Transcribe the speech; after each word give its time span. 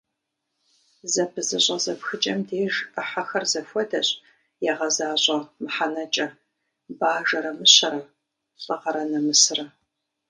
Зэпызыщӏэ 1.13 1.77
зэпхыкӏэм 1.83 2.39
деж 2.47 2.73
ӏыхьэхэр 2.93 3.43
зэхуэдэщ 3.51 4.07
ягъэзащӏэ 4.71 5.37
мыхьэнэкӏэ: 5.61 6.27
бажэрэ 6.99 7.51
мыщэрэ, 7.57 8.01
лӏыгъэрэ 8.63 9.03
нэмысрэ. 9.11 9.65